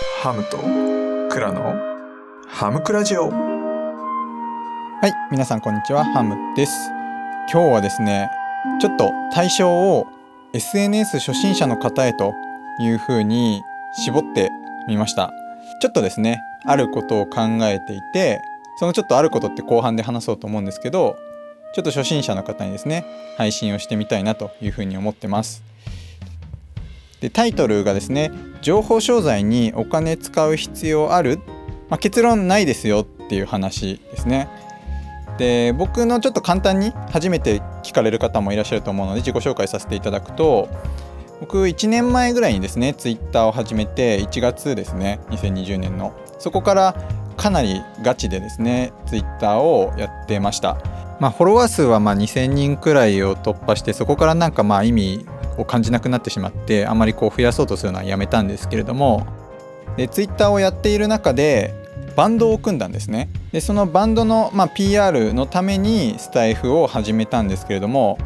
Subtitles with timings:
[0.00, 0.58] ハムと
[1.28, 1.74] クラの
[2.46, 6.72] ハムクラジオはい、皆さんこんにちは、ハムです。
[7.52, 8.30] 今日はですね、
[8.80, 10.06] ちょっと対象を
[10.52, 12.32] SNS 初心者の方へと
[12.80, 13.60] いう風に
[14.04, 14.52] 絞って
[14.86, 15.32] みました。
[15.80, 18.40] ちょっとですね、あることを考えていて、
[18.78, 21.16] そのちょっとあることって後半で話そうと思うんですけど、
[21.74, 23.04] ちょっと初心者の方にですね、
[23.36, 25.67] 配信をしてみたいなという風に思ってます。
[27.20, 28.30] でタイトルがですね
[28.62, 31.38] 情報商材にお金使う必要ある、
[31.88, 34.48] まあ、結論ないですよっていう話ですね。
[35.38, 40.68] で僕のちょっと簡単に初めて聞かれる方もいらっしゃると思うので自己紹介させていただくと
[41.40, 46.96] 僕1年前ぐらいにですねツイッターを始めて1月ですね2020年のそこから
[47.36, 50.76] かなりガチでですねツイッターをやってました。
[51.20, 55.26] まあフォロワー数はま2000人くらいを突破してそこからなんかまあ意味
[55.58, 59.26] を感じなくなってしまってあまりこう増やそうとするのはやめたんですけれども
[59.96, 61.74] で Twitter をやっている中で
[62.16, 63.28] バンドを組んだんですね。
[63.52, 68.18] でそのバンドの、まあ、PR のためにスタイフを始めたんですけれども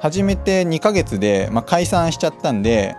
[0.00, 2.96] 始めて2ヶ月で、まあ、解散しちゃったんで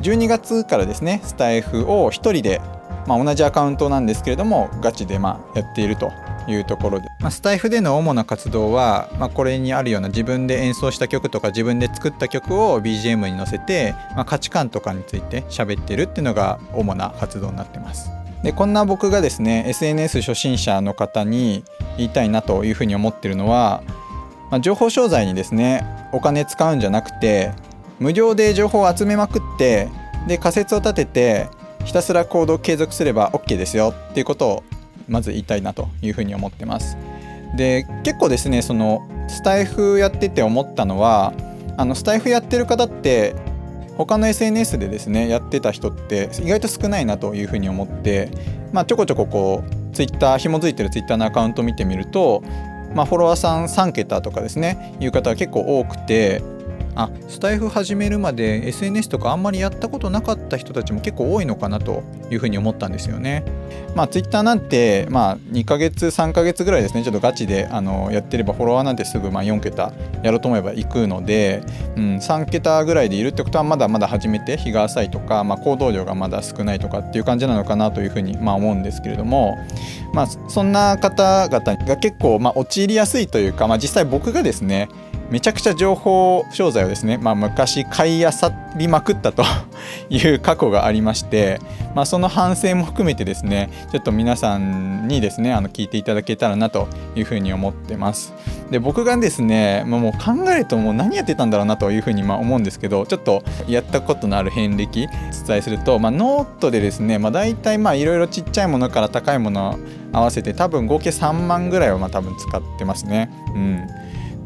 [0.00, 2.60] 12月からですねスタイフを1人で、
[3.06, 6.12] まあ、同じアカウントなんですけれどもガチでまあやっていると
[6.48, 18.10] いうところで、まあ、スタイフでの主な活動は、まあ、これにあるような自分で演奏した曲とか自分で作った曲を BGM に乗せて、まあ、価値観とかについて喋ってるっていうのが主な活動になってます。
[18.42, 21.62] でこんな僕がですね SNS 初心者の方に
[21.98, 23.82] 言いたいなというふうに思ってるのは、
[24.50, 27.52] まあ、情報商材にですねお金使うんじゃなくて
[27.98, 29.88] 無料で情報を集めまくって
[30.26, 31.48] で仮説を立てて
[31.84, 34.64] ひたすら行動を継続すれば OK ですよっていうことを
[35.08, 36.96] まず言いたいなというふうに思ってます。
[37.56, 41.32] で結構ですねそのスタイフやってて思ったのは
[41.76, 43.34] あのスタイフやってる方って
[43.96, 48.30] 他の SNS でですねやってた人って意外と少ないなというふうに思って、
[48.72, 52.42] まあ、ちょこちょここうツイッター紐づいてるツイッターのアカウント見てみると、
[52.94, 56.42] まあ、フォロワーさん3桁とかですねいう方が結構多くて
[56.94, 63.44] あスタイフ始めるまで SNS とかあんまりやったことなかった人たちも結構多いのかなというふうに思ったんですよね。
[63.94, 69.92] まあ Twitter なんて、まあ、2ヶ月3ヶ月ぐらいですねちょっとガチであのやってればフォロワーなんてすぐまあ4桁
[70.22, 71.62] やろうと思えば行くので、
[71.96, 79.56] うん、3桁ぐらいでいるってことはまだまだ始めて日が浅いとか、まあ、行動量がまだ少ないとかっていう感じなのかなというふうにまあ思うんですけれども、
[80.12, 84.88] まあ、そんな方々が結構まあ陥りやすいというか、まあ、実際僕がですね
[85.30, 89.44] めちゃくちゃ情報商材をですね、まあ、昔買いあさりまくったと
[90.10, 91.60] いう過去がありまして、
[91.94, 98.34] まあ、その反省も含めてですねちょっと皆さんにですねあの聞いていただけたらなというふうに思ってます。
[98.70, 109.78] で僕がですねもう考えるともう何やってたんだろうなというふうにま思うんですけどちょっとやったことのある遍歴お伝えすると、まあ、ノートでですね、まあ、大体いろいろちっちゃいものから高いもの
[110.12, 113.30] 合わせて多分合計3万ぐらいはま多分使ってますね。
[113.54, 113.86] うん。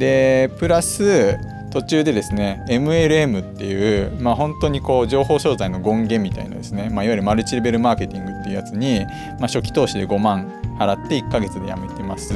[0.00, 1.38] でプラス
[1.70, 9.04] 途中でですね MLM っていう、まあ、本当にこう情報商材の権限みたいなですね、まあ、いわゆるマルチレベルマーケティングっていうやつに、
[9.38, 12.34] まあ、初期投資で5万払って1ヶ月で辞めてます。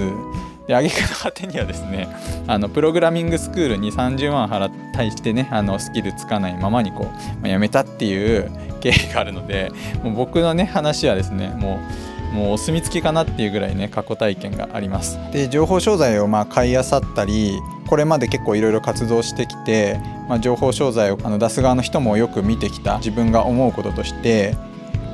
[0.67, 2.09] で挙句の果てにはですね
[2.47, 7.07] あのプログラミングスクールに30万払ったりしてねあのスキルつかないままにこう、
[7.43, 9.71] まあ、辞めたっていう経緯があるので
[10.03, 24.57] もう僕のね話はですねもうもうお墨付きかなっていうぐらいね過去体験がありますで情報商材をまあ買いあさったりこれまで結構いろいろ活動してきて、まあ、情報商材をあの出す側の人もよく見てきた自分が思うこととして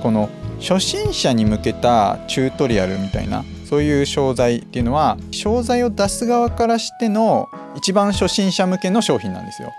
[0.02, 0.30] この
[0.60, 9.72] 初心者に向けたチュートリアルみたいなそういう商材っていうのは商材を出す側からしての一番初心者向けの商品なんですよ。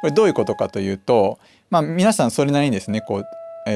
[0.00, 1.38] これどういうことかというと、
[1.70, 3.24] まあ、皆さんそれなりにですねこう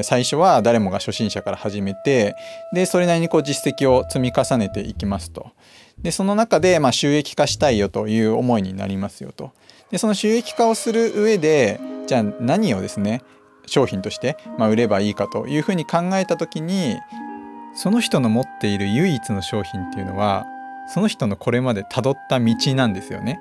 [0.03, 2.35] 最初は誰もが初心者から始めて
[2.73, 5.51] でそれなりにこう実績を積み重ねていきますと。
[5.99, 9.51] でその中でま収益化したいよという思いになりますよと。
[9.91, 13.21] でその収益化をする上でじゃあ何をですね
[13.65, 16.97] 商品としてま売ればいいかというふうに考えた時に
[17.73, 20.45] その人の持っている唯一の商品っていうのは
[20.87, 23.39] その人のこれまで辿った道なんですよね。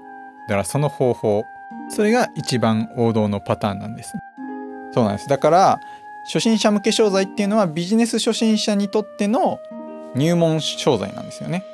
[0.49, 1.45] だからその方法。
[1.89, 4.15] それが一番王道のパターンなんです。
[4.93, 5.29] そうなんです。
[5.29, 5.81] だから
[6.27, 9.61] 初心者向け商材っていうのはビジネス初心者にとっての
[10.15, 11.65] 入門商材なんですよね。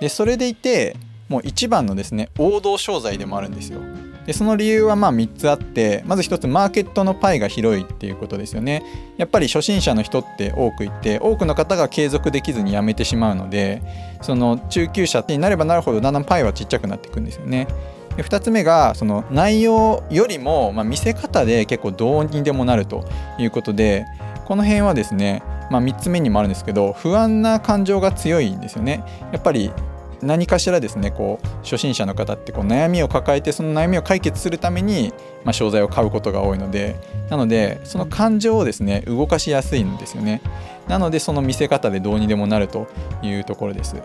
[0.00, 0.96] でそれでいて
[1.28, 3.80] もう一番のですね王道商材でもあるんですよ。
[4.26, 8.82] でその理由はまあ3つあってまず1つマーケットのパイが広いっていうことですよね。
[9.16, 13.82] やっぱり初心者の人って多くいて多くの方が継続できずにやめてしまうので
[14.20, 17.66] その中級者になればなるほどだんだんパイはちっちゃくなっていくんですよね。
[18.16, 23.04] で2つ目がその内容よりも、まあ、見せ方で結構どうにでもなると
[23.38, 24.06] いうことで
[24.44, 29.04] この辺はですね、まあ、3つ目にもあるんですけど不安な感情が強いんですよね。
[29.32, 29.70] やっぱり
[30.20, 35.12] 何かしらですねこう初心者の方ってこう悩みを抱えてその悩みを解決するために、
[35.44, 36.96] まあ、商材を買うことが多いので
[37.28, 40.40] なのでその感情をですね動かしやすいんですよね。
[40.88, 42.88] なのでその見せ方でどうにでもなると
[43.22, 43.96] いうところです。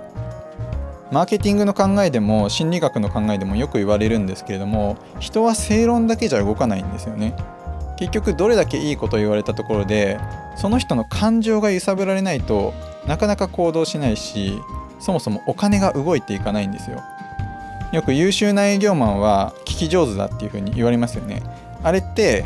[1.11, 7.35] マーケティングの考えでも心理学の考えでもよく言われるんですけれども人は正論だけじゃ動かないんですよね。
[7.97, 10.19] 結局どれだけいいことを言われたところで
[10.55, 12.73] その人の感情が揺さぶられないと
[13.07, 14.59] なかなか行動しないし
[14.99, 17.01] そもそもお金が動いていかないんですよ。
[17.91, 21.41] よく優秀な営業マンは聞き上手だっていうふうに言われますよね。
[21.83, 22.45] あれって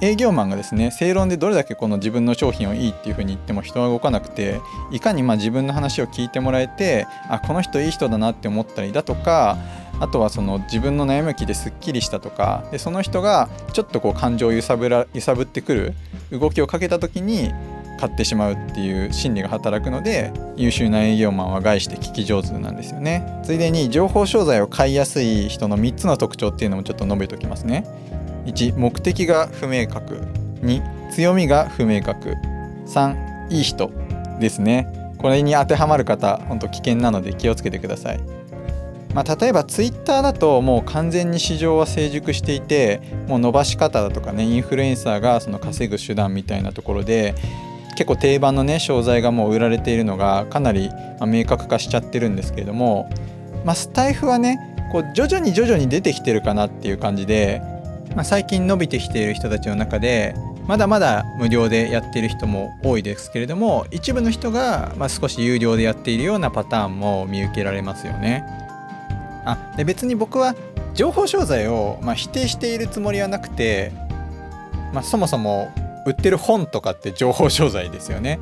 [0.00, 4.60] 営業マンがですね正論でどれだけこの自分の商品をいいっていうふうに言っても人は動かなくて
[4.92, 9.56] いかにまあ自分の話を聞いてもらえてあこの人いい人だなって思ったりだとか
[10.00, 15.94] あとはその自分の悩みを聞いてすっきりしたとかでその人がちょっとこう感情を揺さぶら揺さぶってくる
[16.30, 17.52] 動きをかけた時に
[17.98, 23.42] 買ってしまうっていう心理が働くので優秀な営業マンは概して聞き上手なんですよね。
[23.44, 27.84] ついでに情報商材を買いやすい人の3つの特徴っていうのもちょっと述べておきますね。
[28.48, 30.22] 1目的が不明確。
[30.62, 32.34] 2強みが不明確。
[32.86, 33.90] 3いい人
[34.40, 34.92] ですね。
[35.18, 38.20] これに当てはまる方本当危険なので気をつけてください。
[39.14, 47.34] まあ、例えばツイッターだともう完全に市場は成熟していてもう伸ばし方だとかねインフルエンサーがその稼ぐ手段みたいなところで
[47.96, 50.90] 結構定番のね商材がもう売られているのがかなり
[51.26, 53.10] 明確化しちゃってるんですけれども、
[53.64, 54.58] まあ、スタイフはね
[54.92, 57.62] こう徐々に徐々に出てきてるかなっていう感じで、
[58.14, 60.34] まあ、最近伸びてきている人たちの中で
[60.66, 68.44] まだまだ無料でやっている人も多いですけれども一部の人がま少し有料でやっているようなパターンも見受けられますよね。
[69.46, 70.54] あで別に僕は
[70.94, 73.92] 情報商材をま否定しているつもりはなくて、
[74.92, 75.72] まあ、そもそも
[76.04, 78.38] 売ってる本とかって情報商材ですよね。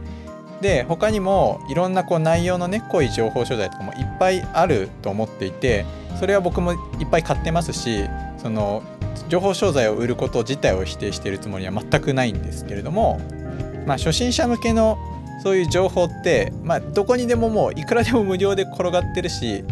[0.60, 5.84] で他にもいろんなこう内容のね濃い情報商材とかもいっぱいあると思っていて
[6.18, 8.04] それは僕もいっぱい買ってますし
[8.38, 8.82] その
[9.28, 13.20] 情報商材を売ること自体を否定しているつもりは全くないんですけれども、
[13.86, 14.98] まあ、初心者向けの
[15.42, 19.64] そういう情報って、まあ、どこにでももういくらでも無料で転がってるし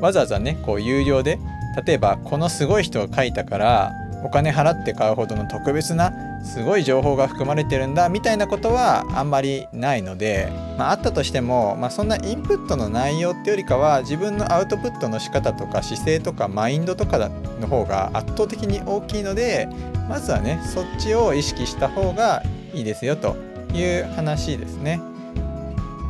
[0.00, 1.38] わざわざねこう有料で
[1.86, 3.92] 例えばこのすごい人が書いたから
[4.24, 6.12] お金払って買うほどの特別な
[6.44, 17.30] すごい情報が含まれてるんだみたいなことはあんまりないので、まあ、あったとしても、まあ、そんなインプットの内容ってよりかは自分のアウトプットの仕方とか姿勢とかマインドとか
[17.60, 19.68] の方が圧倒的に大きいので
[20.08, 22.42] まずはねそっちを意識した方が
[22.74, 23.36] いいですよと
[23.72, 25.00] いう話ですね。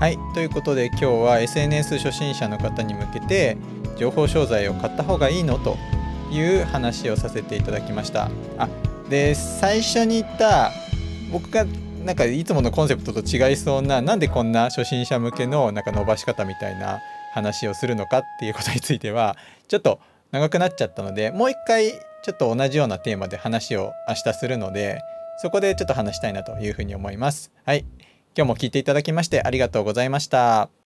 [0.00, 3.56] はいということで今日は SNS 初心者の方に向けて
[3.96, 5.58] 情報商材を買った方がいいの？
[5.58, 5.76] と
[6.30, 8.28] いう話をさせていただきました
[8.58, 8.68] あ
[9.08, 10.72] で最初に言った
[11.32, 11.66] 僕が
[12.04, 17.00] なんかいつものコンセプトと違いそうななんでこんな初心者向けのなんか伸ばし方みたいな
[17.32, 19.36] 話をするのかっていうことについては
[19.68, 25.00] ちょっと長くなっちゃったのでもう一回ちょっと同じようなテーマで話を明日するので
[25.38, 27.50] そこでちょっと話したいなというふうに思います。
[27.64, 27.84] はい。
[28.36, 30.83] 今日も聞いていただきましてありがとうございました。